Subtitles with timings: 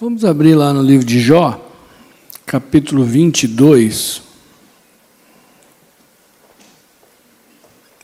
[0.00, 1.60] Vamos abrir lá no livro de Jó,
[2.46, 4.22] capítulo 22,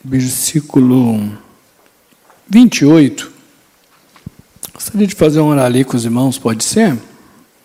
[0.04, 1.38] versículo
[2.48, 3.30] 28.
[4.72, 6.98] Gostaria de fazer um ali com os irmãos, pode ser?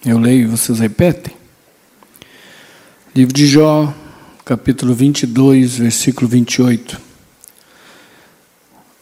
[0.05, 1.33] Eu leio e vocês repetem.
[3.15, 3.91] Livro de Jó,
[4.45, 7.01] capítulo 22, versículo 28.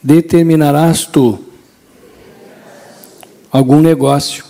[0.02, 1.38] Determinarás tu
[3.52, 4.47] algum negócio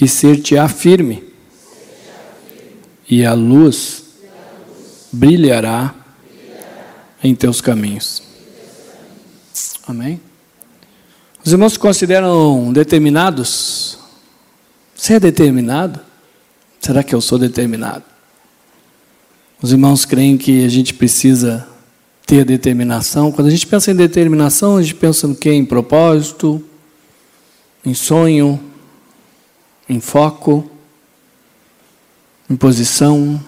[0.00, 1.24] e ser-te-á firme,
[3.08, 4.04] e a luz
[5.10, 5.94] brilhará
[7.22, 8.22] em teus caminhos.
[9.86, 10.20] Amém?
[11.44, 13.98] Os irmãos se consideram determinados?
[14.94, 16.00] Você é determinado?
[16.80, 18.04] Será que eu sou determinado?
[19.60, 21.66] Os irmãos creem que a gente precisa
[22.26, 23.32] ter determinação.
[23.32, 25.50] Quando a gente pensa em determinação, a gente pensa no quê?
[25.50, 26.62] Em propósito,
[27.84, 28.60] em sonho,
[29.88, 30.70] em foco,
[32.48, 33.42] em posição.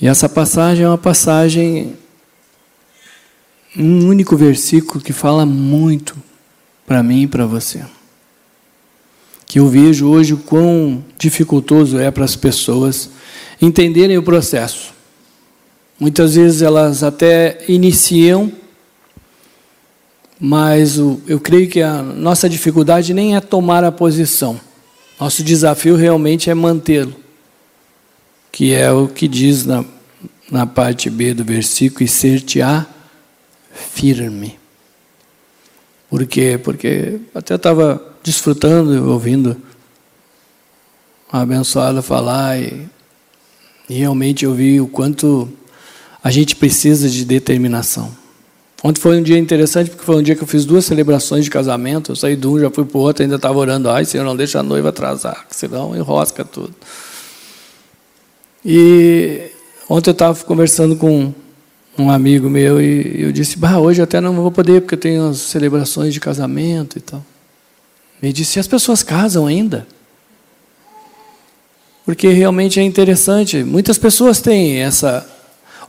[0.00, 1.96] E essa passagem é uma passagem,
[3.76, 6.16] um único versículo que fala muito
[6.86, 7.84] para mim e para você.
[9.46, 13.10] Que eu vejo hoje o quão dificultoso é para as pessoas
[13.60, 14.92] entenderem o processo.
[15.98, 18.52] Muitas vezes elas até iniciam
[20.40, 24.60] mas o, eu creio que a nossa dificuldade nem é tomar a posição.
[25.18, 27.14] Nosso desafio realmente é mantê-lo,
[28.52, 29.84] que é o que diz na,
[30.50, 32.86] na parte B do versículo: e ser-te-á
[33.72, 34.58] firme.
[36.08, 36.58] Por quê?
[36.62, 39.56] Porque até estava desfrutando, ouvindo
[41.30, 42.88] a abençoada falar e,
[43.88, 45.48] e realmente eu vi o quanto
[46.22, 48.17] a gente precisa de determinação.
[48.82, 51.50] Ontem foi um dia interessante, porque foi um dia que eu fiz duas celebrações de
[51.50, 52.12] casamento.
[52.12, 53.90] Eu saí de um, já fui para o outro, ainda estava orando.
[53.90, 56.74] Ai, Senhor, não deixa a noiva atrasar, senão enrosca tudo.
[58.64, 59.50] E
[59.88, 61.34] ontem eu estava conversando com
[61.98, 65.28] um amigo meu e eu disse: Bah, hoje até não vou poder, porque eu tenho
[65.28, 67.24] as celebrações de casamento e tal.
[68.22, 69.88] Ele disse: E as pessoas casam ainda?
[72.04, 73.64] Porque realmente é interessante.
[73.64, 75.28] Muitas pessoas têm essa,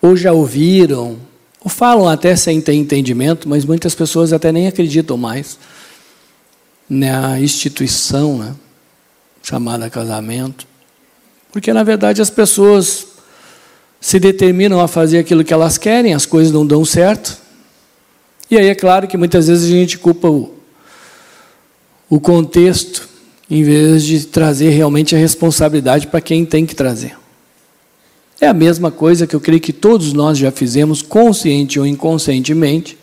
[0.01, 1.28] ou já ouviram,
[1.63, 5.57] ou falam até sem ter entendimento, mas muitas pessoas até nem acreditam mais
[6.89, 8.55] na instituição né,
[9.43, 10.65] chamada casamento.
[11.51, 13.07] Porque, na verdade, as pessoas
[13.99, 17.37] se determinam a fazer aquilo que elas querem, as coisas não dão certo.
[18.49, 20.55] E aí é claro que muitas vezes a gente culpa o,
[22.09, 23.07] o contexto,
[23.49, 27.17] em vez de trazer realmente a responsabilidade para quem tem que trazer.
[28.41, 32.97] É a mesma coisa que eu creio que todos nós já fizemos, consciente ou inconscientemente,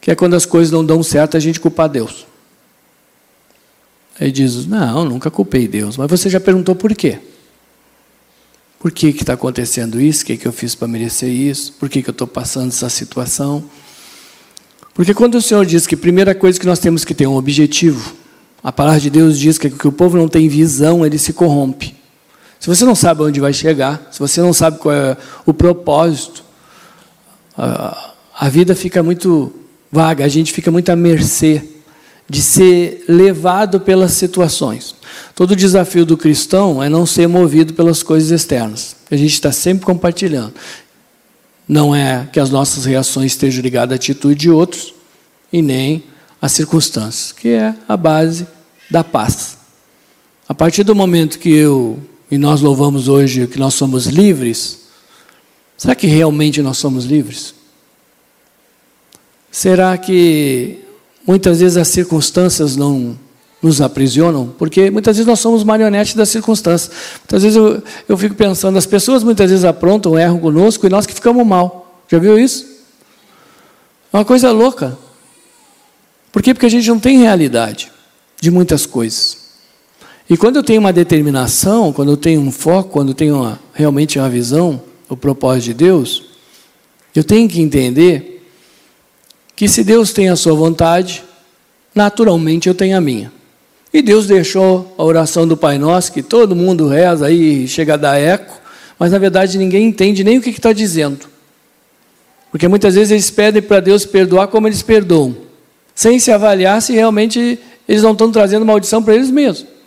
[0.00, 2.26] que é quando as coisas não dão certo, a gente culpa Deus.
[4.18, 5.96] Aí diz: Não, nunca culpei Deus.
[5.96, 7.18] Mas você já perguntou por quê?
[8.78, 10.22] Por que está acontecendo isso?
[10.22, 11.74] O que, que eu fiz para merecer isso?
[11.74, 13.62] Por que, que eu estou passando essa situação?
[14.94, 17.28] Porque quando o Senhor diz que a primeira coisa que nós temos que ter é
[17.28, 18.14] um objetivo,
[18.62, 21.94] a palavra de Deus diz que, que o povo não tem visão, ele se corrompe.
[22.62, 26.44] Se você não sabe onde vai chegar, se você não sabe qual é o propósito,
[27.58, 29.52] a, a vida fica muito
[29.90, 31.60] vaga, a gente fica muito à mercê
[32.30, 34.94] de ser levado pelas situações.
[35.34, 38.94] Todo desafio do cristão é não ser movido pelas coisas externas.
[39.10, 40.54] A gente está sempre compartilhando.
[41.66, 44.94] Não é que as nossas reações estejam ligadas à atitude de outros
[45.52, 46.04] e nem
[46.40, 48.46] às circunstâncias, que é a base
[48.88, 49.58] da paz.
[50.48, 51.98] A partir do momento que eu
[52.32, 54.78] e nós louvamos hoje que nós somos livres,
[55.76, 57.54] será que realmente nós somos livres?
[59.50, 60.78] Será que
[61.26, 63.18] muitas vezes as circunstâncias não
[63.60, 64.46] nos aprisionam?
[64.58, 66.90] Porque muitas vezes nós somos marionetes das circunstâncias.
[67.18, 71.04] Muitas vezes eu, eu fico pensando, as pessoas muitas vezes aprontam, erram conosco e nós
[71.04, 72.02] que ficamos mal.
[72.08, 72.64] Já viu isso?
[74.10, 74.96] É uma coisa louca.
[76.32, 76.54] Por quê?
[76.54, 77.92] Porque a gente não tem realidade
[78.40, 79.41] de muitas coisas.
[80.32, 83.60] E quando eu tenho uma determinação, quando eu tenho um foco, quando eu tenho uma,
[83.74, 86.24] realmente uma visão, o propósito de Deus,
[87.14, 88.42] eu tenho que entender
[89.54, 91.22] que se Deus tem a sua vontade,
[91.94, 93.30] naturalmente eu tenho a minha.
[93.92, 97.98] E Deus deixou a oração do Pai Nosso, que todo mundo reza aí, chega a
[97.98, 98.58] dar eco,
[98.98, 101.26] mas na verdade ninguém entende nem o que está dizendo.
[102.50, 105.36] Porque muitas vezes eles pedem para Deus perdoar como eles perdoam,
[105.94, 109.81] sem se avaliar se realmente eles não estão trazendo maldição para eles mesmos.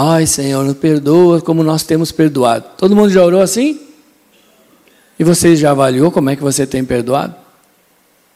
[0.00, 2.64] Ai, Senhor, nos perdoa como nós temos perdoado.
[2.78, 3.80] Todo mundo já orou assim?
[5.18, 7.34] E você já avaliou como é que você tem perdoado?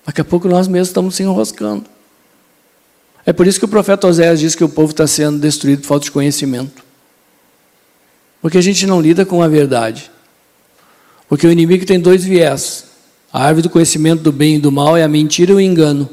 [0.04, 1.84] Daqui a pouco nós mesmos estamos se enroscando.
[3.24, 5.86] É por isso que o profeta Oséias diz que o povo está sendo destruído por
[5.86, 6.82] falta de conhecimento.
[8.40, 10.10] Porque a gente não lida com a verdade.
[11.28, 12.86] Porque o inimigo tem dois viés.
[13.32, 16.10] A árvore do conhecimento do bem e do mal é a mentira e o engano.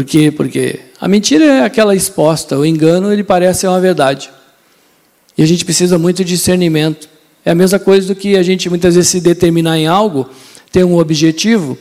[0.00, 0.30] Por quê?
[0.30, 4.30] Porque a mentira é aquela exposta, o engano ele parece uma verdade.
[5.36, 7.06] E a gente precisa muito de discernimento.
[7.44, 10.26] É a mesma coisa do que a gente muitas vezes se determinar em algo,
[10.72, 11.76] ter um objetivo,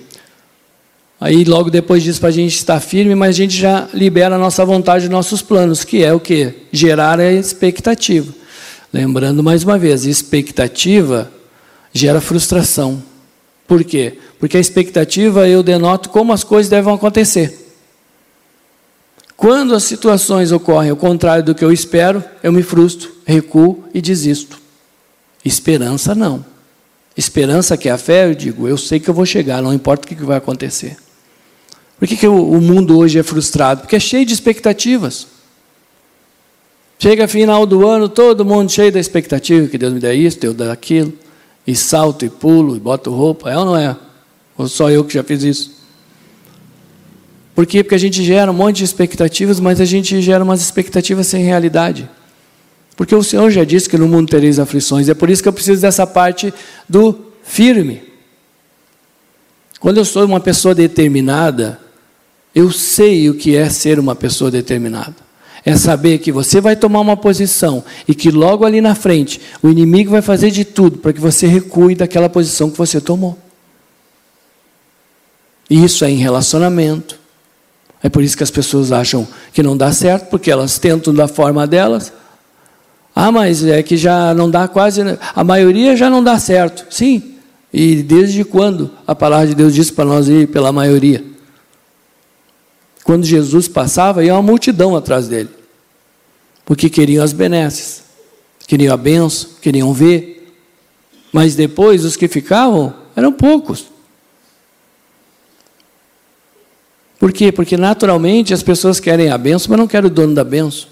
[1.17, 4.37] aí logo depois disso para a gente estar firme, mas a gente já libera a
[4.37, 6.53] nossa vontade, os nossos planos, que é o que?
[6.73, 8.33] Gerar a expectativa.
[8.91, 11.31] Lembrando mais uma vez, expectativa
[11.93, 13.01] gera frustração.
[13.65, 14.17] Por quê?
[14.37, 17.68] Porque a expectativa eu denoto como as coisas devem acontecer.
[19.39, 24.01] Quando as situações ocorrem ao contrário do que eu espero, eu me frustro, recuo e
[24.01, 24.59] desisto.
[25.45, 26.43] Esperança não.
[27.15, 30.05] Esperança que é a fé, eu digo, eu sei que eu vou chegar, não importa
[30.05, 30.97] o que vai acontecer.
[31.97, 33.81] Por que, que o mundo hoje é frustrado?
[33.81, 35.25] Porque é cheio de expectativas.
[36.97, 40.53] Chega final do ano, todo mundo cheio da expectativa, que Deus me dê isso, Deus
[40.53, 41.13] dê aquilo,
[41.65, 43.95] e salto e pulo, e boto roupa, é ou não é?
[44.57, 45.78] Ou só eu que já fiz isso?
[47.59, 47.83] Por quê?
[47.83, 51.43] Porque a gente gera um monte de expectativas, mas a gente gera umas expectativas sem
[51.43, 52.09] realidade.
[52.95, 55.09] Porque o Senhor já disse que no mundo tereis aflições.
[55.09, 56.53] É por isso que eu preciso dessa parte
[56.87, 58.01] do firme.
[59.77, 61.77] Quando eu sou uma pessoa determinada,
[62.55, 65.17] eu sei o que é ser uma pessoa determinada.
[65.65, 69.67] É saber que você vai tomar uma posição e que logo ali na frente o
[69.67, 73.37] inimigo vai fazer de tudo para que você recue daquela posição que você tomou.
[75.69, 77.19] Isso é em relacionamento,
[78.01, 81.27] é por isso que as pessoas acham que não dá certo, porque elas tentam da
[81.27, 82.13] forma delas.
[83.13, 85.01] Ah, mas é que já não dá quase.
[85.35, 86.85] A maioria já não dá certo.
[86.89, 87.35] Sim.
[87.71, 91.23] E desde quando a palavra de Deus diz para nós ir pela maioria?
[93.03, 95.49] Quando Jesus passava, ia uma multidão atrás dele.
[96.63, 98.03] Porque queriam as benesses,
[98.67, 100.55] queriam a benção, queriam ver.
[101.33, 103.85] Mas depois, os que ficavam eram poucos.
[107.19, 107.51] Por quê?
[107.51, 110.87] Porque naturalmente as pessoas querem a benção, mas não querem o dono da benção.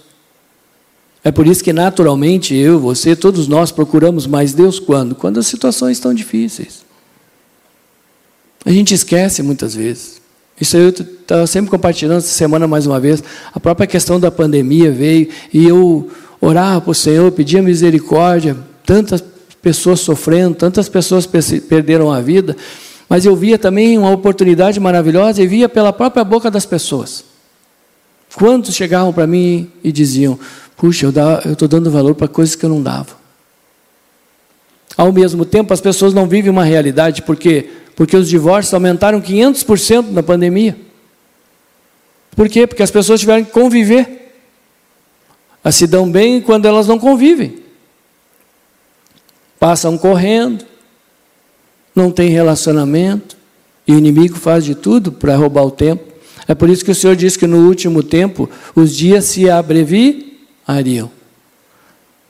[1.24, 5.16] É por isso que naturalmente eu, você, todos nós procuramos mais Deus quando?
[5.16, 6.86] Quando as situações estão difíceis.
[8.66, 10.22] A gente esquece muitas vezes.
[10.60, 13.24] Isso eu estava sempre compartilhando essa semana mais uma vez.
[13.54, 16.10] A própria questão da pandemia veio e eu
[16.42, 18.58] orava para o Senhor, pedia misericórdia.
[18.86, 19.24] Tantas
[19.62, 22.56] pessoas sofrendo, tantas pessoas perderam a vida.
[23.10, 27.24] Mas eu via também uma oportunidade maravilhosa e via pela própria boca das pessoas.
[28.36, 30.38] Quantos chegavam para mim e diziam:
[30.76, 33.18] Puxa, eu estou dando valor para coisas que eu não dava.
[34.96, 37.70] Ao mesmo tempo, as pessoas não vivem uma realidade, por quê?
[37.96, 40.78] Porque os divórcios aumentaram 500% na pandemia.
[42.36, 42.68] Por quê?
[42.68, 44.34] Porque as pessoas tiveram que conviver.
[45.64, 47.64] Elas se dão bem quando elas não convivem.
[49.60, 50.64] Passam correndo,
[51.98, 53.36] não tem relacionamento,
[53.88, 56.04] e o inimigo faz de tudo para roubar o tempo.
[56.48, 61.12] É por isso que o Senhor diz que no último tempo os dias se abreviariam.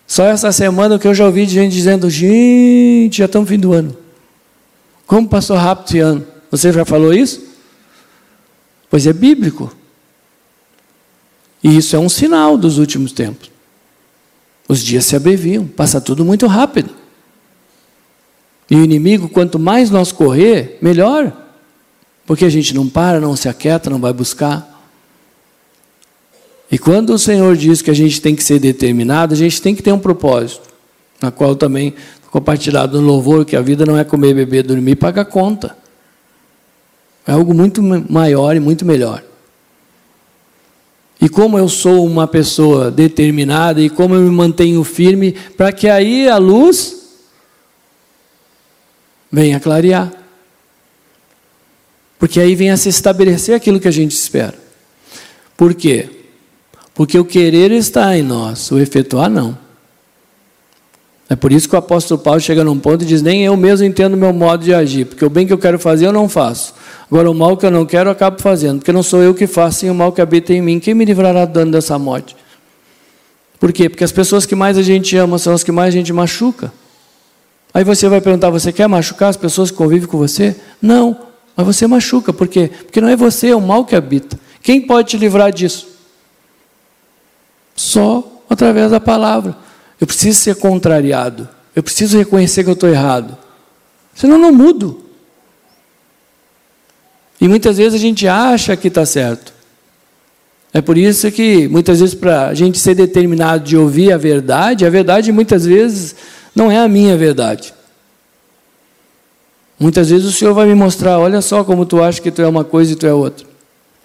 [0.07, 3.95] Só essa semana que eu já ouvi gente dizendo: gente, já estamos fim do ano.
[5.05, 6.25] Como passou rápido esse ano?
[6.49, 7.43] Você já falou isso?
[8.89, 9.73] Pois é bíblico.
[11.63, 13.51] E isso é um sinal dos últimos tempos.
[14.67, 16.96] Os dias se abreviam, passa tudo muito rápido.
[18.69, 21.31] E o inimigo, quanto mais nós correr, melhor.
[22.25, 24.75] Porque a gente não para, não se aquieta, não vai buscar.
[26.69, 29.73] E quando o Senhor diz que a gente tem que ser determinado, a gente tem
[29.73, 30.67] que ter um propósito,
[31.21, 31.93] na qual também
[32.29, 35.77] compartilhado no louvor que a vida não é comer, beber, dormir e pagar conta.
[37.25, 39.23] É algo muito maior e muito melhor.
[41.19, 45.87] E como eu sou uma pessoa determinada e como eu me mantenho firme, para que
[45.87, 46.96] aí a luz
[49.31, 50.11] venha clarear.
[52.19, 54.55] Porque aí vem a se estabelecer aquilo que a gente espera.
[55.55, 56.09] Por quê?
[56.93, 59.57] Porque o querer está em nós, o efetuar não.
[61.29, 63.85] É por isso que o apóstolo Paulo chega num ponto e diz: Nem eu mesmo
[63.85, 66.29] entendo o meu modo de agir, porque o bem que eu quero fazer eu não
[66.29, 66.73] faço.
[67.11, 69.45] Agora, o mal que eu não quero eu acabo fazendo, porque não sou eu que
[69.45, 70.79] faço, sim o mal que habita em mim.
[70.79, 72.35] Quem me livrará do dano dessa morte?
[73.59, 73.89] Por quê?
[73.89, 76.71] Porque as pessoas que mais a gente ama são as que mais a gente machuca.
[77.77, 80.55] Aí você vai perguntar: você quer machucar as pessoas que convivem com você?
[80.81, 81.15] Não,
[81.55, 82.71] mas você machuca, por quê?
[82.85, 84.39] Porque não é você, é o mal que habita.
[84.63, 85.87] Quem pode te livrar disso?
[87.75, 89.55] Só através da palavra.
[90.01, 91.47] Eu preciso ser contrariado.
[91.75, 93.37] Eu preciso reconhecer que eu estou errado.
[94.15, 95.05] Senão eu não mudo.
[97.39, 99.53] E muitas vezes a gente acha que está certo.
[100.73, 104.83] É por isso que, muitas vezes, para a gente ser determinado de ouvir a verdade,
[104.83, 106.15] a verdade, muitas vezes,
[106.57, 107.71] não é a minha verdade.
[109.79, 112.47] Muitas vezes o Senhor vai me mostrar: olha só como tu acha que tu é
[112.47, 113.45] uma coisa e tu é outra.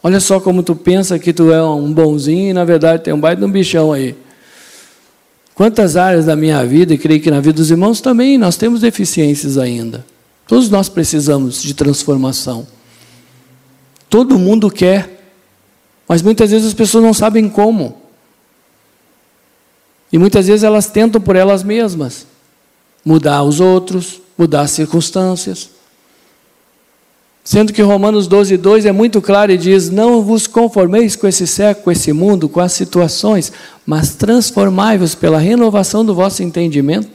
[0.02, 3.18] Olha só como tu pensa que tu é um bonzinho e na verdade tem um
[3.18, 4.14] baita de um bichão aí.
[5.54, 8.80] Quantas áreas da minha vida, e creio que na vida dos irmãos também, nós temos
[8.80, 10.04] deficiências ainda.
[10.46, 12.66] Todos nós precisamos de transformação.
[14.10, 15.24] Todo mundo quer,
[16.06, 17.96] mas muitas vezes as pessoas não sabem como.
[20.12, 22.31] E muitas vezes elas tentam por elas mesmas
[23.04, 25.70] mudar os outros, mudar as circunstâncias.
[27.44, 31.46] Sendo que Romanos 12, 2 é muito claro e diz: Não vos conformeis com esse
[31.46, 33.52] século, com esse mundo, com as situações,
[33.84, 37.08] mas transformai-vos pela renovação do vosso entendimento,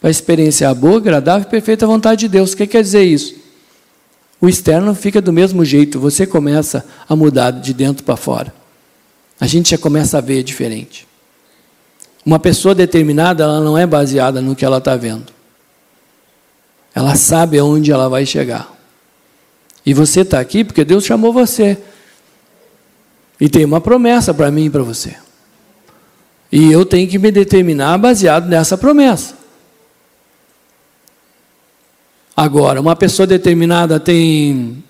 [0.00, 2.52] para experienciar a boa, agradável e perfeita vontade de Deus.
[2.52, 3.36] O que quer dizer isso?
[4.40, 8.54] O externo fica do mesmo jeito, você começa a mudar de dentro para fora.
[9.40, 11.07] A gente já começa a ver diferente.
[12.28, 15.32] Uma pessoa determinada, ela não é baseada no que ela está vendo.
[16.94, 18.70] Ela sabe aonde ela vai chegar.
[19.86, 21.78] E você está aqui porque Deus chamou você.
[23.40, 25.16] E tem uma promessa para mim e para você.
[26.52, 29.34] E eu tenho que me determinar baseado nessa promessa.
[32.36, 34.84] Agora, uma pessoa determinada tem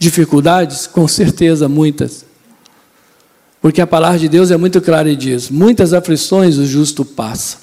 [0.00, 0.88] dificuldades?
[0.88, 2.25] Com certeza, muitas.
[3.66, 7.58] Porque a palavra de Deus é muito clara e diz: muitas aflições o justo passa.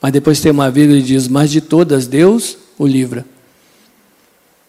[0.00, 3.26] Mas depois tem uma vírgula e diz: mas de todas Deus o livra.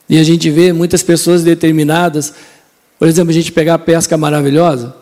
[0.10, 2.34] E a gente vê muitas pessoas determinadas,
[3.00, 4.93] por exemplo, a gente pegar a pesca maravilhosa,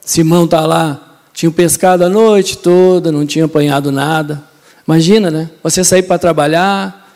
[0.00, 4.42] Simão está lá, tinha pescado a noite toda, não tinha apanhado nada.
[4.84, 5.48] Imagina, né?
[5.62, 7.08] Você sair para trabalhar,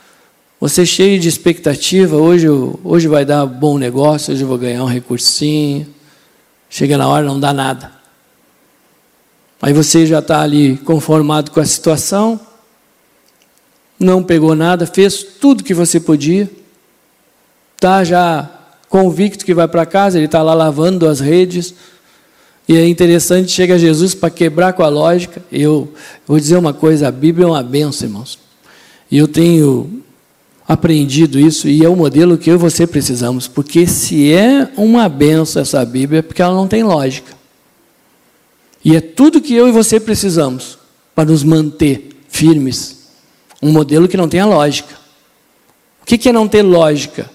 [0.61, 2.47] você cheio de expectativa, hoje,
[2.85, 6.00] hoje vai dar bom negócio, hoje eu vou ganhar um recursinho.
[6.72, 7.92] Chega na hora, não dá nada.
[9.60, 12.40] Aí você já está ali conformado com a situação,
[14.00, 16.50] não pegou nada, fez tudo que você podia
[17.82, 18.48] está já
[18.88, 21.74] convicto que vai para casa, ele está lá lavando as redes.
[22.68, 25.42] E é interessante, chega Jesus para quebrar com a lógica.
[25.50, 25.92] Eu
[26.26, 28.38] vou dizer uma coisa: a Bíblia é uma benção, irmãos.
[29.10, 30.02] E eu tenho
[30.72, 33.48] aprendido isso, e é o modelo que eu e você precisamos.
[33.48, 37.32] Porque se é uma benção essa Bíblia, é porque ela não tem lógica.
[38.84, 40.78] E é tudo que eu e você precisamos
[41.14, 43.08] para nos manter firmes.
[43.62, 44.94] Um modelo que não tenha lógica.
[46.02, 47.30] O que é não ter lógica?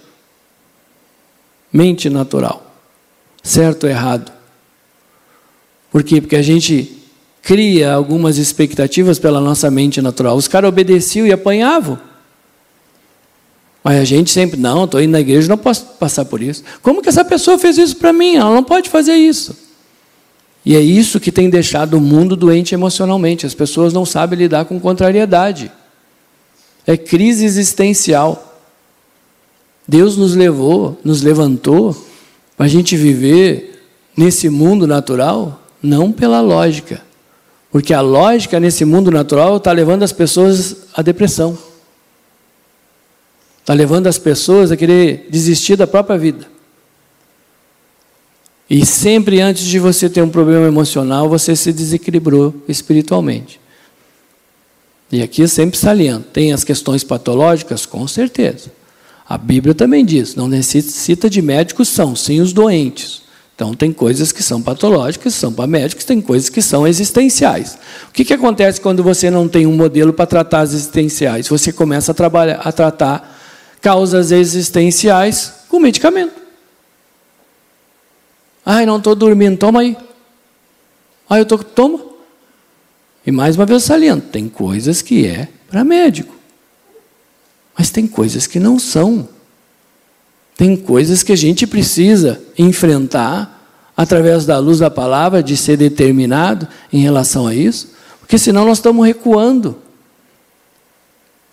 [1.72, 2.76] mente natural.
[3.44, 4.32] Certo ou errado?
[5.92, 6.20] Por quê?
[6.20, 6.98] Porque a gente
[7.42, 10.36] cria algumas expectativas pela nossa mente natural.
[10.36, 12.00] Os caras obedeciam e apanhavam.
[13.88, 16.62] Mas a gente sempre, não, estou indo na igreja, não posso passar por isso.
[16.82, 18.36] Como que essa pessoa fez isso para mim?
[18.36, 19.56] Ela não pode fazer isso.
[20.66, 23.46] E é isso que tem deixado o mundo doente emocionalmente.
[23.46, 25.72] As pessoas não sabem lidar com contrariedade.
[26.86, 28.60] É crise existencial.
[29.88, 31.96] Deus nos levou, nos levantou
[32.58, 33.86] para a gente viver
[34.18, 37.02] nesse mundo natural, não pela lógica.
[37.72, 41.58] Porque a lógica nesse mundo natural está levando as pessoas à depressão.
[43.68, 46.48] Está levando as pessoas a querer desistir da própria vida.
[48.70, 53.60] E sempre antes de você ter um problema emocional, você se desequilibrou espiritualmente.
[55.12, 57.86] E aqui eu sempre saliento: tem as questões patológicas?
[57.86, 58.72] Com certeza.
[59.28, 63.24] A Bíblia também diz: não necessita de médicos, são sim os doentes.
[63.54, 67.78] Então, tem coisas que são patológicas, são para médicos, tem coisas que são existenciais.
[68.08, 71.50] O que, que acontece quando você não tem um modelo para tratar as existenciais?
[71.50, 73.37] Você começa a, trabalhar, a tratar
[73.82, 76.34] causas existenciais com medicamento.
[78.66, 79.96] Ai, não estou dormindo, toma aí.
[81.30, 82.00] Ai, eu estou, toma.
[83.26, 86.36] E mais uma vez saliento, tem coisas que é para médico.
[87.78, 89.28] Mas tem coisas que não são.
[90.56, 93.54] Tem coisas que a gente precisa enfrentar
[93.96, 98.78] através da luz da palavra, de ser determinado em relação a isso, porque senão nós
[98.78, 99.78] estamos recuando.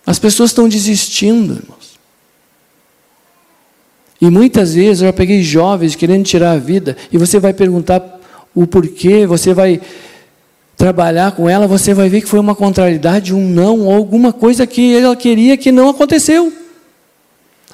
[0.05, 1.94] As pessoas estão desistindo, irmãos.
[4.19, 8.19] E muitas vezes eu já peguei jovens querendo tirar a vida, e você vai perguntar
[8.53, 9.81] o porquê, você vai
[10.77, 14.65] trabalhar com ela, você vai ver que foi uma contrariedade, um não, ou alguma coisa
[14.65, 16.51] que ela queria que não aconteceu.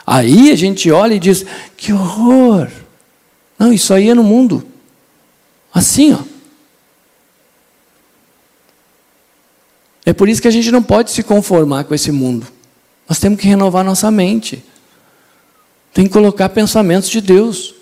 [0.05, 1.45] Aí a gente olha e diz:
[1.77, 2.67] que horror!
[3.57, 4.65] Não, isso aí é no mundo.
[5.73, 6.19] Assim, ó.
[10.03, 12.47] É por isso que a gente não pode se conformar com esse mundo.
[13.07, 14.63] Nós temos que renovar nossa mente.
[15.93, 17.75] Tem que colocar pensamentos de Deus.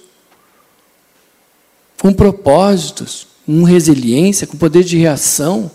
[2.01, 5.70] com propósitos, com resiliência, com poder de reação,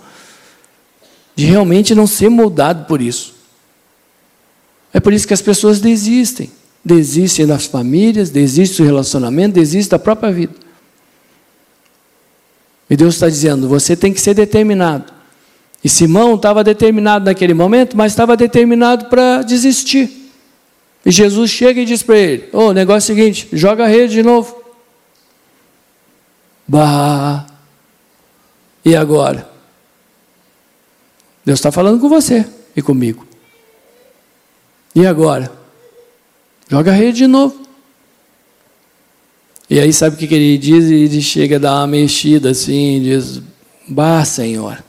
[1.37, 3.35] de realmente não ser moldado por isso.
[4.91, 6.51] É por isso que as pessoas desistem.
[6.83, 10.55] Desistem das famílias, desistem do relacionamento, desistem da própria vida.
[12.89, 15.13] E Deus está dizendo: você tem que ser determinado.
[15.83, 20.24] E Simão estava determinado naquele momento, mas estava determinado para desistir.
[21.05, 23.89] E Jesus chega e diz para ele: Ô, oh, negócio é o seguinte, joga a
[23.89, 24.63] rede de novo.
[26.67, 27.47] Bah!
[28.85, 29.49] E agora?
[31.45, 33.27] Deus está falando com você e comigo.
[34.95, 35.53] E agora?
[36.69, 37.63] Joga a rede de novo.
[39.69, 40.85] E aí sabe o que, ele diz?
[40.85, 43.43] Ele chega a dar uma mexida assim, diz:
[43.89, 44.83] Bah, Senhor,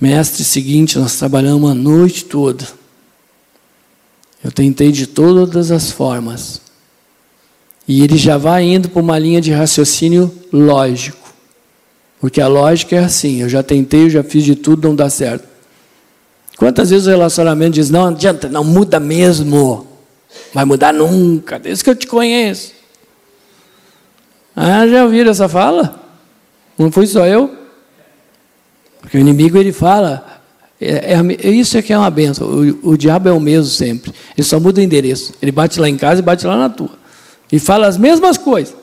[0.00, 2.66] mestre seguinte, nós trabalhamos a noite toda.
[4.44, 6.60] Eu tentei de todas as formas.
[7.88, 11.32] E ele já vai indo para uma linha de raciocínio lógico.
[12.20, 15.08] Porque a lógica é assim: eu já tentei, eu já fiz de tudo, não dá
[15.08, 15.48] certo.
[16.58, 19.86] Quantas vezes o relacionamento diz: não adianta, não muda mesmo.
[20.52, 22.72] Vai mudar nunca, desde que eu te conheço.
[24.54, 26.00] Ah, já ouviram essa fala?
[26.78, 27.54] Não fui só eu?
[29.00, 30.33] Porque o inimigo ele fala,
[30.84, 32.48] é, é, isso é que é uma benção.
[32.48, 34.12] O, o diabo é o mesmo sempre.
[34.36, 35.34] Ele só muda o endereço.
[35.40, 36.90] Ele bate lá em casa e bate lá na tua.
[37.50, 38.74] E fala as mesmas coisas.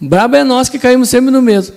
[0.00, 1.76] Brabo é nós que caímos sempre no mesmo.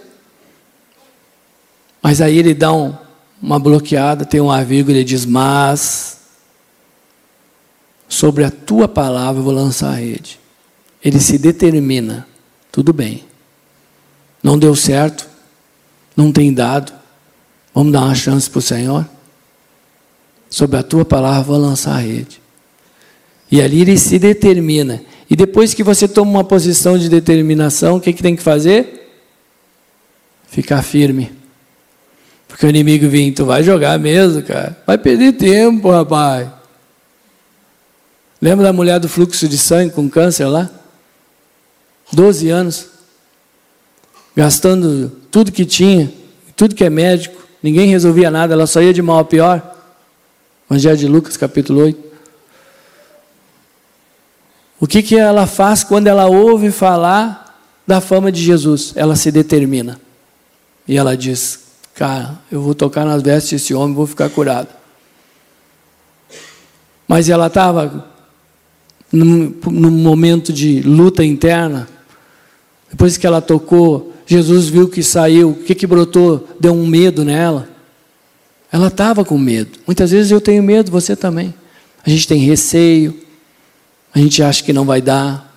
[2.01, 2.95] Mas aí ele dá um,
[3.41, 6.19] uma bloqueada, tem uma vírgula, ele diz, mas
[8.07, 10.39] sobre a tua palavra eu vou lançar a rede.
[11.03, 12.27] Ele se determina,
[12.71, 13.23] tudo bem.
[14.43, 15.27] Não deu certo,
[16.15, 16.93] não tem dado,
[17.73, 19.07] Vamos dar uma chance para o Senhor?
[20.49, 22.41] Sobre a tua palavra, vou lançar a rede.
[23.49, 25.01] E ali ele se determina.
[25.29, 29.09] E depois que você toma uma posição de determinação, o que, que tem que fazer?
[30.47, 31.31] Ficar firme.
[32.47, 34.77] Porque o inimigo vem, tu vai jogar mesmo, cara.
[34.85, 36.49] Vai perder tempo, rapaz.
[38.41, 40.69] Lembra da mulher do fluxo de sangue com câncer lá?
[42.11, 42.87] Doze anos.
[44.35, 46.11] Gastando tudo que tinha,
[46.55, 47.40] tudo que é médico.
[47.61, 49.75] Ninguém resolvia nada, ela só ia de mal a pior.
[50.69, 52.11] Evangelho de Lucas, capítulo 8.
[54.79, 58.93] O que, que ela faz quando ela ouve falar da fama de Jesus?
[58.95, 59.99] Ela se determina.
[60.87, 61.59] E ela diz:
[61.93, 64.69] Cara, eu vou tocar nas vestes desse homem, vou ficar curado.
[67.07, 68.09] Mas ela estava
[69.11, 71.87] num, num momento de luta interna.
[72.89, 76.47] Depois que ela tocou Jesus viu que saiu, o que, que brotou?
[76.57, 77.67] Deu um medo nela.
[78.71, 79.77] Ela estava com medo.
[79.85, 81.53] Muitas vezes eu tenho medo, você também.
[82.05, 83.13] A gente tem receio,
[84.15, 85.53] a gente acha que não vai dar,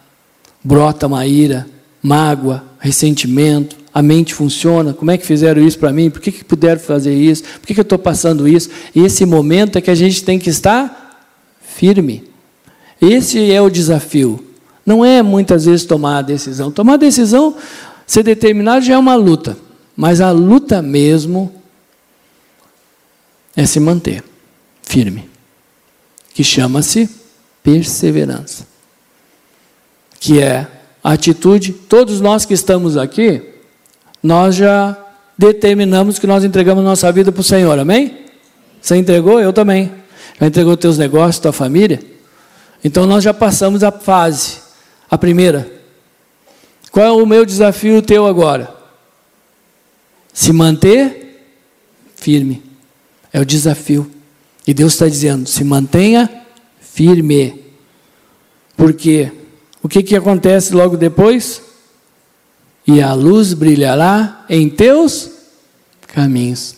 [0.64, 1.68] brota uma ira,
[2.02, 4.92] mágoa, ressentimento, a mente funciona.
[4.92, 6.10] Como é que fizeram isso para mim?
[6.10, 7.44] Por que, que puderam fazer isso?
[7.44, 8.70] Por que, que eu estou passando isso?
[8.92, 12.24] E esse momento é que a gente tem que estar firme.
[13.00, 14.44] Esse é o desafio.
[14.84, 16.70] Não é muitas vezes tomar a decisão.
[16.70, 17.54] Tomar a decisão,
[18.06, 19.56] Ser determinado já é uma luta,
[19.96, 21.54] mas a luta mesmo
[23.56, 24.22] é se manter
[24.82, 25.28] firme,
[26.34, 27.08] que chama-se
[27.62, 28.66] perseverança,
[30.20, 30.66] que é
[31.02, 31.72] a atitude.
[31.72, 33.42] Todos nós que estamos aqui,
[34.22, 34.96] nós já
[35.36, 38.26] determinamos que nós entregamos nossa vida para o Senhor, amém?
[38.80, 39.40] Você entregou?
[39.40, 39.92] Eu também.
[40.40, 42.00] Já entregou teus negócios, tua família?
[42.84, 44.58] Então nós já passamos a fase,
[45.10, 45.70] a primeira,
[46.94, 48.72] qual é o meu desafio teu agora?
[50.32, 51.44] Se manter
[52.14, 52.62] firme.
[53.32, 54.08] É o desafio.
[54.64, 56.30] E Deus está dizendo: se mantenha
[56.80, 57.64] firme.
[58.76, 59.32] Porque
[59.82, 61.60] o que, que acontece logo depois?
[62.86, 65.32] E a luz brilhará em teus
[66.06, 66.76] caminhos.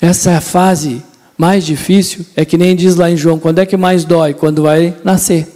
[0.00, 1.02] Essa fase
[1.36, 4.34] mais difícil, é que nem diz lá em João: quando é que mais dói?
[4.34, 5.48] Quando vai nascer.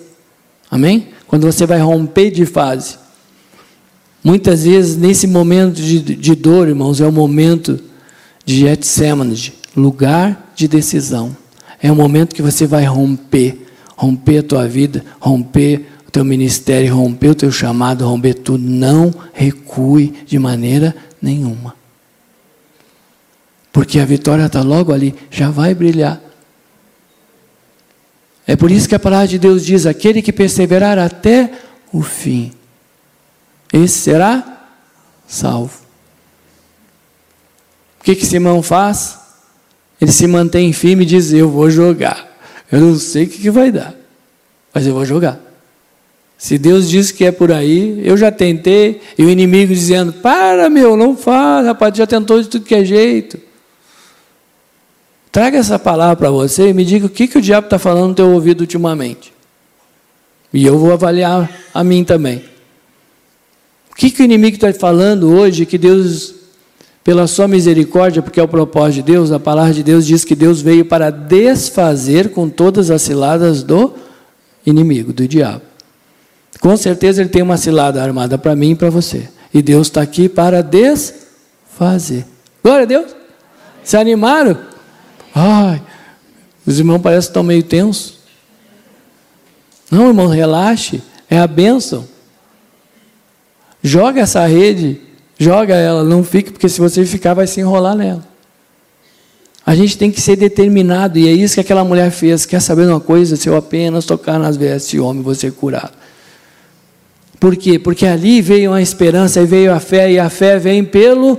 [0.68, 1.10] Amém?
[1.28, 3.00] Quando você vai romper de fase.
[4.22, 7.80] Muitas vezes, nesse momento de, de dor, irmãos, é o momento
[8.44, 11.36] de Getsemane, lugar de decisão.
[11.82, 16.94] É o momento que você vai romper, romper a tua vida, romper o teu ministério,
[16.94, 18.62] romper o teu chamado, romper tudo.
[18.62, 21.74] Não recue de maneira nenhuma.
[23.72, 26.22] Porque a vitória está logo ali, já vai brilhar.
[28.46, 31.50] É por isso que a palavra de Deus diz: aquele que perseverar até
[31.92, 32.52] o fim
[33.72, 34.66] esse será
[35.26, 35.80] salvo.
[38.00, 39.18] O que, que Simão faz?
[40.00, 42.28] Ele se mantém firme e diz: Eu vou jogar.
[42.70, 43.94] Eu não sei o que, que vai dar,
[44.74, 45.38] mas eu vou jogar.
[46.36, 50.68] Se Deus diz que é por aí, eu já tentei, e o inimigo dizendo: Para,
[50.68, 53.38] meu, não faz, rapaz, já tentou de tudo que é jeito.
[55.30, 58.08] Traga essa palavra para você e me diga o que, que o diabo está falando
[58.08, 59.32] no teu ouvido ultimamente.
[60.52, 62.51] E eu vou avaliar a mim também.
[63.92, 66.34] O que, que o inimigo está falando hoje que Deus,
[67.04, 70.34] pela sua misericórdia, porque é o propósito de Deus, a palavra de Deus diz que
[70.34, 73.92] Deus veio para desfazer com todas as ciladas do
[74.64, 75.62] inimigo, do diabo.
[76.58, 79.28] Com certeza ele tem uma cilada armada para mim e para você.
[79.52, 82.24] E Deus está aqui para desfazer.
[82.62, 83.14] Glória a Deus.
[83.84, 84.58] Se animaram?
[85.34, 85.82] Ai,
[86.64, 88.18] os irmãos parecem que estão meio tensos.
[89.90, 91.02] Não, irmão, relaxe.
[91.28, 92.06] É a bênção.
[93.82, 95.00] Joga essa rede,
[95.36, 98.22] joga ela, não fique, porque se você ficar, vai se enrolar nela.
[99.64, 102.46] A gente tem que ser determinado, e é isso que aquela mulher fez.
[102.46, 103.36] Quer saber uma coisa?
[103.36, 105.92] Se eu apenas tocar nas vestes de homem, ser curado.
[107.38, 107.78] Por quê?
[107.78, 111.38] Porque ali veio a esperança e veio a fé, e a fé vem pelo.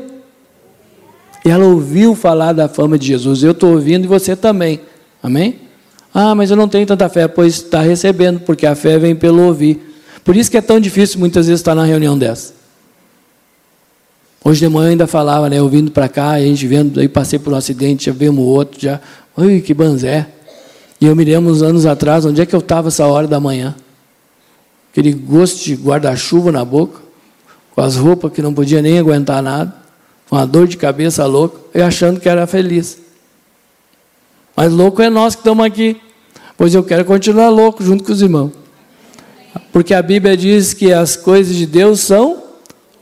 [1.46, 3.44] E ela ouviu falar da fama de Jesus.
[3.44, 4.82] Eu estou ouvindo e você também.
[5.22, 5.60] Amém?
[6.14, 7.28] Ah, mas eu não tenho tanta fé.
[7.28, 9.93] Pois está recebendo, porque a fé vem pelo ouvir.
[10.24, 12.54] Por isso que é tão difícil muitas vezes estar na reunião dessa.
[14.44, 15.60] Hoje de manhã eu ainda falava, né?
[15.60, 18.80] Eu vindo para cá, a gente vendo, aí passei por um acidente, já vimos outro,
[18.80, 19.00] já.
[19.38, 20.28] Ui, que banzé.
[21.00, 23.40] E eu me lembro uns anos atrás, onde é que eu estava essa hora da
[23.40, 23.76] manhã?
[24.94, 27.02] aquele gosto de guarda-chuva na boca,
[27.74, 29.76] com as roupas que não podia nem aguentar nada,
[30.30, 33.00] com uma dor de cabeça louca, e achando que era feliz.
[34.56, 36.00] Mas louco é nós que estamos aqui,
[36.56, 38.52] pois eu quero continuar louco junto com os irmãos.
[39.72, 42.44] Porque a Bíblia diz que as coisas de Deus são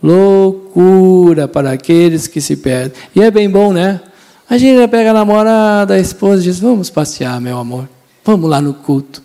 [0.02, 2.94] loucura para aqueles que se perdem.
[3.16, 4.02] E é bem bom, né?
[4.50, 7.88] A gente pega a namorada, a esposa e diz: Vamos passear, meu amor.
[8.24, 9.22] Vamos lá no culto.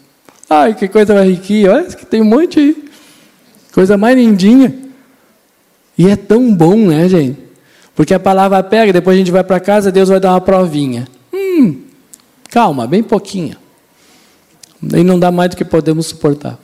[0.49, 2.89] Ai, que coisa mais riquinha, olha que tem um monte aí.
[3.73, 4.75] Coisa mais lindinha.
[5.99, 7.39] E é tão bom, né, gente?
[7.95, 11.09] Porque a palavra pega, depois a gente vai para casa, Deus vai dar uma provinha.
[11.33, 11.83] Hum,
[12.51, 13.57] calma, bem pouquinha.
[14.95, 16.59] E não dá mais do que podemos suportar.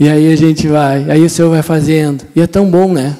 [0.00, 2.24] E aí a gente vai, aí o Senhor vai fazendo.
[2.34, 3.18] E é tão bom, né?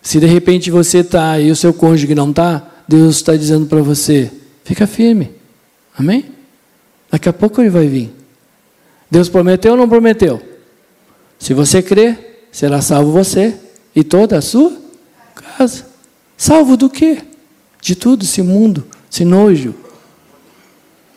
[0.00, 3.82] Se de repente você está e o seu cônjuge não está, Deus está dizendo para
[3.82, 4.32] você:
[4.64, 5.30] fica firme.
[5.94, 6.24] Amém?
[7.10, 8.10] Daqui a pouco ele vai vir.
[9.10, 10.40] Deus prometeu ou não prometeu?
[11.38, 13.54] Se você crer, será salvo você
[13.94, 14.72] e toda a sua
[15.34, 15.84] casa.
[16.34, 17.18] Salvo do quê?
[17.82, 19.74] De tudo, esse mundo, esse nojo.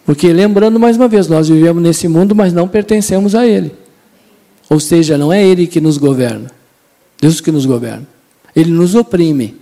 [0.05, 3.78] Porque lembrando mais uma vez, nós vivemos nesse mundo, mas não pertencemos a ele.
[4.69, 6.51] Ou seja, não é ele que nos governa.
[7.19, 8.07] Deus que nos governa.
[8.55, 9.55] Ele nos oprime.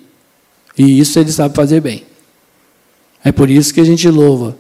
[0.78, 2.04] E isso ele sabe fazer bem.
[3.24, 4.58] É por isso que a gente louva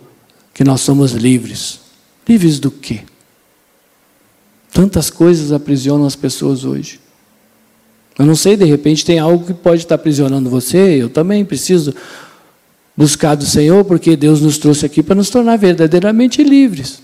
[0.53, 1.79] que nós somos livres.
[2.27, 3.01] Livres do quê?
[4.71, 6.99] Tantas coisas aprisionam as pessoas hoje.
[8.17, 11.93] Eu não sei, de repente tem algo que pode estar aprisionando você, eu também preciso
[12.95, 16.99] buscar do Senhor, porque Deus nos trouxe aqui para nos tornar verdadeiramente livres.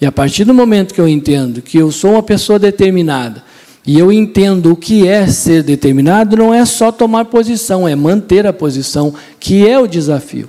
[0.00, 3.42] E a partir do momento que eu entendo que eu sou uma pessoa determinada,
[3.86, 8.46] e eu entendo o que é ser determinado, não é só tomar posição, é manter
[8.46, 10.48] a posição, que é o desafio.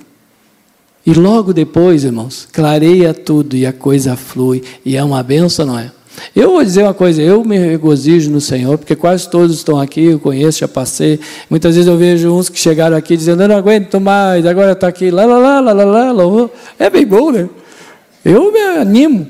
[1.06, 4.62] E logo depois, irmãos, clareia tudo e a coisa flui.
[4.84, 5.90] E é uma benção, não é?
[6.36, 10.04] Eu vou dizer uma coisa, eu me regozijo no Senhor, porque quase todos estão aqui,
[10.04, 11.18] eu conheço, já passei.
[11.48, 14.88] Muitas vezes eu vejo uns que chegaram aqui dizendo, eu não aguento mais, agora está
[14.88, 17.48] aqui, lá, lá, lá, lá, lá, lá, É bem bom, né?
[18.22, 19.26] Eu me animo,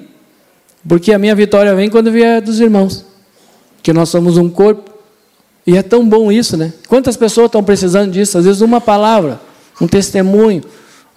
[0.88, 3.05] porque a minha vitória vem quando vier dos irmãos,
[3.83, 4.90] que nós somos um corpo.
[5.66, 6.73] E é tão bom isso, né?
[6.88, 8.38] Quantas pessoas estão precisando disso?
[8.38, 9.40] Às vezes uma palavra,
[9.81, 10.62] um testemunho,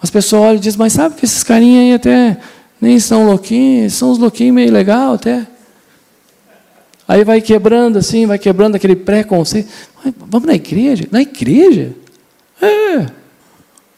[0.00, 2.36] as pessoas olham e dizem, mas sabe que esses carinhos aí até
[2.80, 5.46] nem são louquinhos, são uns louquinhos meio legal até.
[7.08, 9.68] Aí vai quebrando assim, vai quebrando aquele preconceito.
[10.28, 11.06] Vamos na igreja?
[11.10, 11.92] Na igreja?
[12.60, 13.06] É.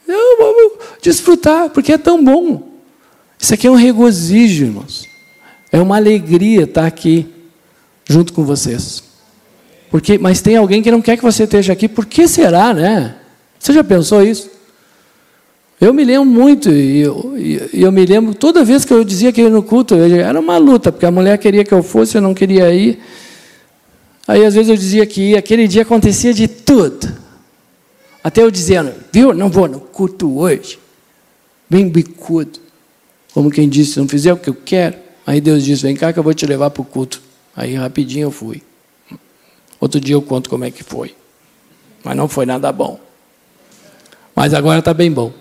[0.06, 2.68] Não, vamos desfrutar, porque é tão bom.
[3.38, 5.15] Isso aqui é um regozijo, irmãos.
[5.70, 7.26] É uma alegria estar aqui
[8.08, 9.02] junto com vocês.
[9.90, 11.88] Porque, mas tem alguém que não quer que você esteja aqui.
[11.88, 13.16] Por que será, né?
[13.58, 14.50] Você já pensou isso?
[15.80, 17.34] Eu me lembro muito, e eu,
[17.72, 20.90] eu, me lembro, toda vez que eu dizia que ia no culto, era uma luta,
[20.90, 22.98] porque a mulher queria que eu fosse, eu não queria ir.
[24.26, 27.12] Aí às vezes eu dizia que ia, aquele dia acontecia de tudo.
[28.24, 30.78] Até eu dizendo, viu, não vou no culto hoje.
[31.68, 32.58] Bem bicudo.
[33.34, 34.96] Como quem disse, se não fizer o que eu quero.
[35.26, 37.20] Aí Deus disse, vem cá que eu vou te levar para o culto.
[37.54, 38.62] Aí rapidinho eu fui.
[39.80, 41.14] Outro dia eu conto como é que foi.
[42.04, 43.00] Mas não foi nada bom.
[44.34, 45.32] Mas agora está bem bom.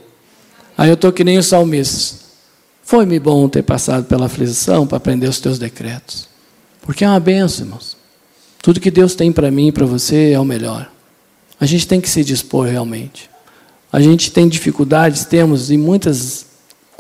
[0.78, 2.26] Aí eu estou que nem os salmistas.
[2.84, 6.28] Foi-me bom ter passado pela aflição para aprender os teus decretos.
[6.82, 7.95] Porque é uma benção, irmãos.
[8.62, 10.89] Tudo que Deus tem para mim e para você é o melhor.
[11.60, 13.30] A gente tem que se dispor realmente.
[13.91, 16.45] A gente tem dificuldades, temos, e muitas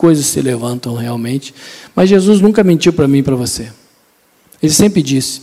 [0.05, 1.51] coisas se levantam realmente.
[1.95, 3.69] Mas Jesus nunca mentiu para mim e para você.
[4.61, 5.41] Ele sempre disse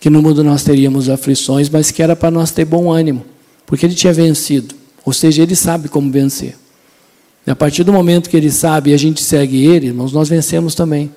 [0.00, 3.22] que no mundo nós teríamos aflições, mas que era para nós ter bom ânimo,
[3.66, 4.74] porque ele tinha vencido.
[5.04, 6.56] Ou seja, ele sabe como vencer.
[7.46, 10.26] E a partir do momento que ele sabe e a gente segue ele, irmãos, nós
[10.26, 11.10] vencemos também.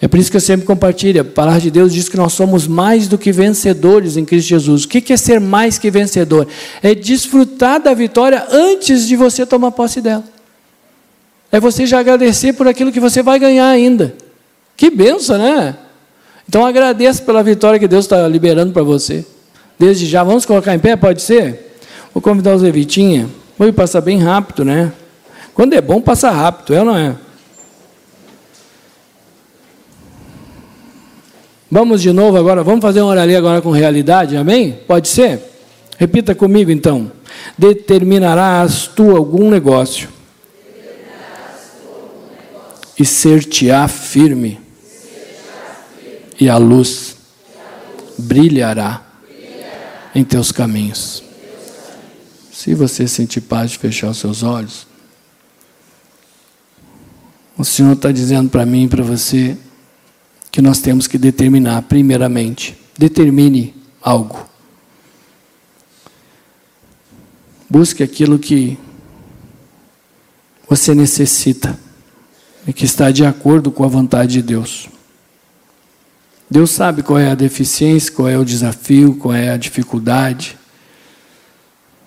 [0.00, 1.20] É por isso que eu sempre compartilho.
[1.20, 4.82] A palavra de Deus diz que nós somos mais do que vencedores em Cristo Jesus.
[4.82, 6.48] O que é ser mais que vencedor?
[6.82, 10.24] É desfrutar da vitória antes de você tomar posse dela.
[11.50, 14.14] É você já agradecer por aquilo que você vai ganhar ainda.
[14.76, 15.76] Que benção, né?
[16.48, 19.24] Então agradeça pela vitória que Deus está liberando para você.
[19.78, 21.78] Desde já, vamos colocar em pé, pode ser?
[22.12, 23.28] Vou convidar o Zé Vitinha.
[23.58, 24.92] Vou passar bem rápido, né?
[25.54, 27.16] Quando é bom, passa rápido, é ou não é?
[31.70, 34.78] Vamos de novo agora, vamos fazer uma oralia agora com realidade, amém?
[34.86, 35.42] Pode ser?
[35.98, 37.12] Repita comigo então.
[37.58, 40.08] Determinarás tu algum negócio,
[42.98, 44.60] e ser-te-á firme,
[46.40, 47.16] e a luz,
[48.18, 49.04] brilhará,
[50.14, 51.22] em teus caminhos.
[52.52, 54.86] Se você sentir paz de fechar os seus olhos,
[57.56, 59.56] o Senhor está dizendo para mim e para você
[60.50, 62.76] que nós temos que determinar, primeiramente.
[62.96, 64.48] Determine algo.
[67.68, 68.78] Busque aquilo que
[70.68, 71.78] você necessita
[72.68, 74.90] e que está de acordo com a vontade de Deus.
[76.50, 80.58] Deus sabe qual é a deficiência, qual é o desafio, qual é a dificuldade.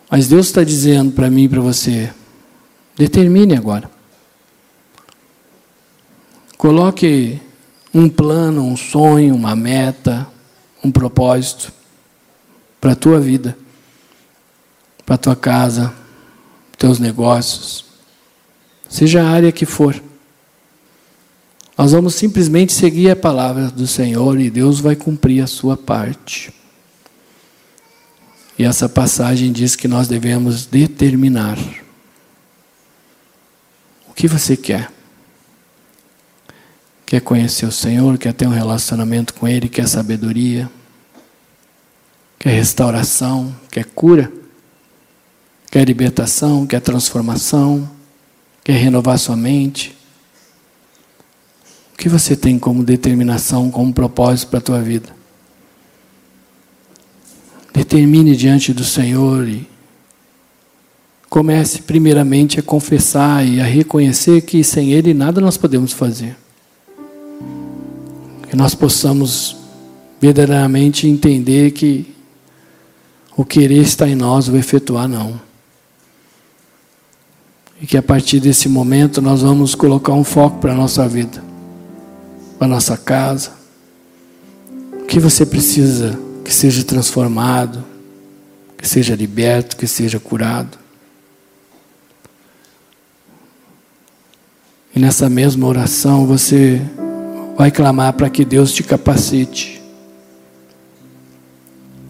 [0.07, 2.13] Mas Deus está dizendo para mim e para você:
[2.95, 3.89] determine agora.
[6.59, 7.41] Coloque
[7.91, 10.27] um plano, um sonho, uma meta,
[10.83, 11.73] um propósito
[12.79, 13.57] para a tua vida,
[15.03, 15.91] para a tua casa,
[16.77, 17.83] teus negócios,
[18.87, 19.99] seja a área que for.
[21.77, 26.53] Nós vamos simplesmente seguir a palavra do Senhor e Deus vai cumprir a sua parte.
[28.57, 31.57] E essa passagem diz que nós devemos determinar
[34.07, 34.91] o que você quer
[37.11, 40.71] quer conhecer o Senhor, quer ter um relacionamento com Ele, quer sabedoria,
[42.39, 44.31] quer restauração, quer cura,
[45.69, 47.91] quer libertação, quer transformação,
[48.63, 49.93] quer renovar sua mente.
[52.01, 55.09] Que você tem como determinação, como propósito para a tua vida?
[57.71, 59.69] Determine diante do Senhor e
[61.29, 66.35] comece primeiramente a confessar e a reconhecer que sem Ele nada nós podemos fazer
[68.51, 69.55] que nós possamos
[70.19, 72.13] verdadeiramente entender que
[73.37, 75.39] o querer está em nós, o efetuar não.
[77.81, 81.41] E que a partir desse momento nós vamos colocar um foco para a nossa vida,
[82.61, 83.53] para a nossa casa.
[85.01, 87.83] O que você precisa que seja transformado,
[88.77, 90.77] que seja liberto, que seja curado.
[94.95, 96.79] E nessa mesma oração você
[97.57, 99.81] vai clamar para que Deus te capacite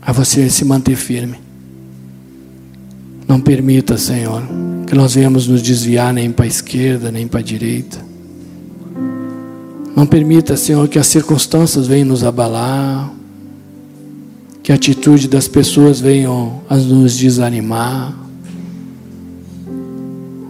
[0.02, 1.40] a você se manter firme.
[3.26, 4.44] Não permita, Senhor,
[4.86, 8.11] que nós venhamos nos desviar nem para a esquerda, nem para a direita.
[10.02, 13.14] Não permita, Senhor, que as circunstâncias venham nos abalar,
[14.64, 18.12] que a atitude das pessoas venham a nos desanimar.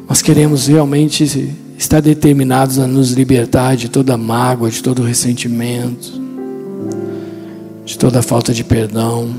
[0.07, 6.13] Nós queremos realmente está determinados a nos libertar de toda mágoa, de todo ressentimento,
[7.83, 9.35] de toda falta de perdão.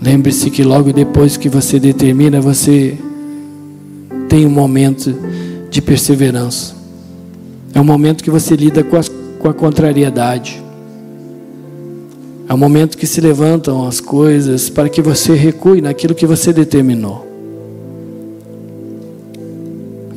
[0.00, 2.96] Lembre-se que logo depois que você determina, você
[4.28, 5.12] tem um momento
[5.68, 6.83] de perseverança.
[7.74, 9.00] É um momento que você lida com,
[9.40, 10.62] com a contrariedade.
[12.48, 16.52] É um momento que se levantam as coisas para que você recue naquilo que você
[16.52, 17.26] determinou.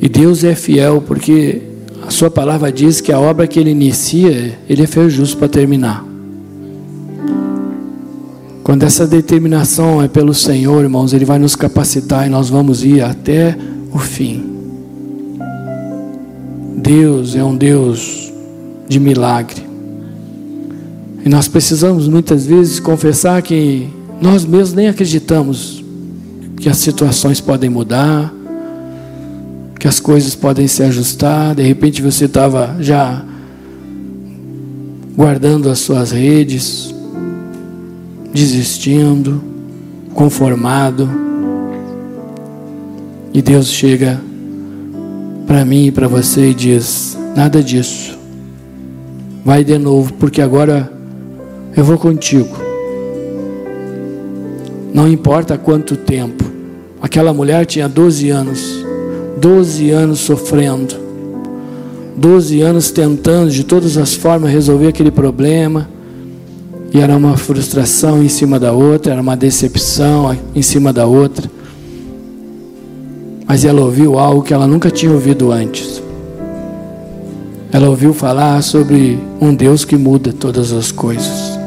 [0.00, 1.62] E Deus é fiel porque
[2.06, 5.48] a sua palavra diz que a obra que ele inicia, ele é fiel justo para
[5.48, 6.04] terminar.
[8.62, 13.00] Quando essa determinação é pelo Senhor, irmãos, ele vai nos capacitar e nós vamos ir
[13.00, 13.56] até
[13.90, 14.57] o fim.
[16.88, 18.32] Deus é um Deus
[18.88, 19.62] de milagre.
[21.22, 23.90] E nós precisamos muitas vezes confessar que
[24.22, 25.84] nós mesmos nem acreditamos
[26.56, 28.32] que as situações podem mudar,
[29.78, 33.22] que as coisas podem se ajustar, de repente você estava já
[35.14, 36.94] guardando as suas redes,
[38.32, 39.44] desistindo,
[40.14, 41.06] conformado.
[43.34, 44.26] E Deus chega
[45.48, 48.16] para mim e para você e diz: nada disso.
[49.42, 50.92] Vai de novo, porque agora
[51.74, 52.54] eu vou contigo.
[54.92, 56.44] Não importa quanto tempo.
[57.00, 58.84] Aquela mulher tinha 12 anos.
[59.40, 60.94] 12 anos sofrendo.
[62.16, 65.88] 12 anos tentando de todas as formas resolver aquele problema.
[66.92, 71.50] E era uma frustração em cima da outra, era uma decepção em cima da outra.
[73.48, 76.02] Mas ela ouviu algo que ela nunca tinha ouvido antes.
[77.72, 81.58] Ela ouviu falar sobre um Deus que muda todas as coisas.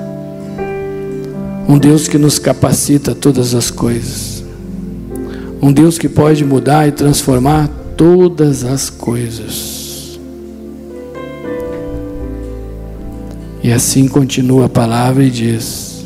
[1.68, 4.44] Um Deus que nos capacita todas as coisas.
[5.60, 7.68] Um Deus que pode mudar e transformar
[7.98, 10.20] todas as coisas.
[13.64, 16.06] E assim continua a palavra e diz: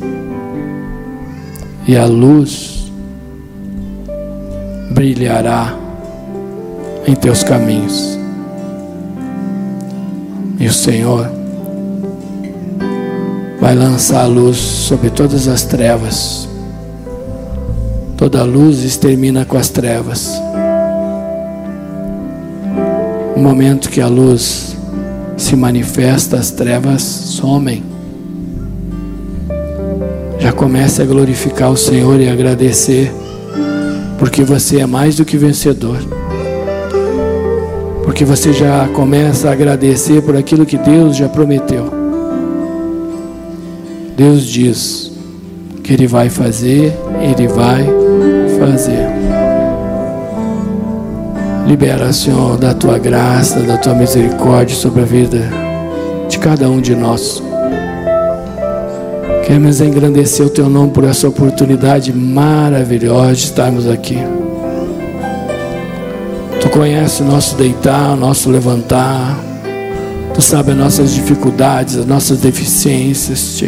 [1.88, 2.75] E a luz
[4.96, 5.78] brilhará
[7.06, 8.18] em teus caminhos.
[10.58, 11.30] E o Senhor
[13.60, 16.48] vai lançar a luz sobre todas as trevas.
[18.16, 20.32] Toda luz extermina com as trevas.
[23.36, 24.78] No momento que a luz
[25.36, 27.84] se manifesta, as trevas somem.
[30.40, 33.12] Já comece a glorificar o Senhor e agradecer,
[34.18, 35.98] porque você é mais do que vencedor.
[38.04, 41.92] Porque você já começa a agradecer por aquilo que Deus já prometeu.
[44.16, 45.12] Deus diz
[45.84, 47.86] que Ele vai fazer, Ele vai
[48.60, 49.08] fazer.
[51.68, 55.50] Libera, Senhor, da tua graça, da tua misericórdia sobre a vida
[56.30, 57.42] de cada um de nós.
[59.46, 64.18] Queremos engrandecer o teu nome por essa oportunidade maravilhosa de estarmos aqui.
[66.60, 69.40] Tu conhece o nosso deitar, o nosso levantar.
[70.34, 73.62] Tu sabe as nossas dificuldades, as nossas deficiências.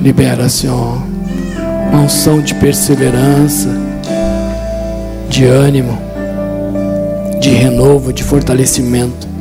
[0.00, 1.12] Libera, Senhor
[1.92, 3.68] uma unção de perseverança,
[5.28, 5.98] de ânimo,
[7.38, 9.31] de renovo, de fortalecimento.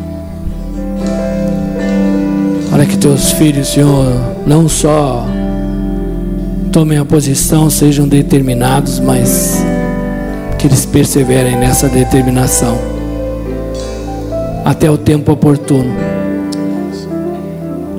[2.82, 4.12] Para que teus filhos, Senhor,
[4.44, 5.24] não só
[6.72, 9.64] tomem a posição, sejam determinados, mas
[10.58, 12.76] que eles perseverem nessa determinação
[14.66, 15.94] até o tempo oportuno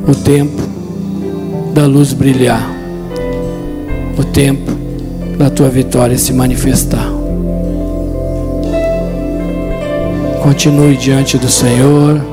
[0.08, 0.60] o tempo
[1.72, 2.68] da luz brilhar
[4.18, 4.72] o tempo
[5.38, 7.06] da tua vitória se manifestar.
[10.42, 12.31] Continue diante do Senhor.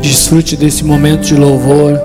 [0.00, 2.00] Desfrute desse momento de louvor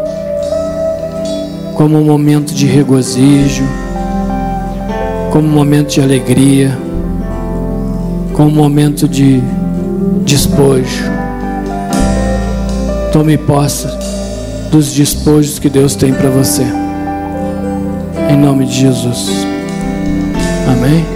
[1.75, 3.63] como um momento de regozijo,
[5.31, 6.77] como um momento de alegria,
[8.33, 9.41] como um momento de
[10.23, 11.03] despojo.
[13.11, 13.87] Tome posse
[14.71, 16.63] dos despojos que Deus tem para você.
[18.29, 19.29] Em nome de Jesus.
[20.67, 21.14] Amém.